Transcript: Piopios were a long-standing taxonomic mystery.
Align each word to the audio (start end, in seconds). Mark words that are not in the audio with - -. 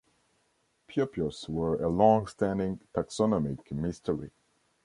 Piopios 0.87 1.47
were 1.47 1.75
a 1.75 1.87
long-standing 1.87 2.79
taxonomic 2.91 3.71
mystery. 3.71 4.31